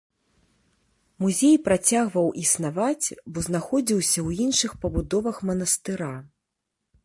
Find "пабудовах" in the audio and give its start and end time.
4.85-5.35